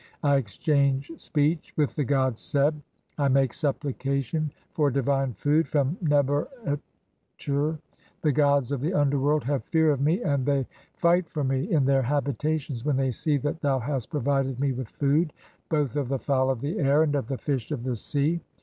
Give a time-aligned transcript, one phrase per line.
[0.23, 2.81] I exchange speech with the god Seb,
[3.19, 6.47] I "make supplication for divine food from Neb er
[7.37, 7.77] tcher;
[8.23, 10.67] the gods "of the underworld have fear of me, and thev (12)
[10.97, 14.89] fight for me "in their habitations when they see that thou hast provided me "with
[14.89, 15.33] food,
[15.69, 18.41] both of the fowl of the air and of the fish of the "sea.